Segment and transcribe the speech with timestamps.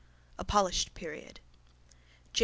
[0.39, 1.41] A POLISHED PERIOD
[2.33, 2.39] J.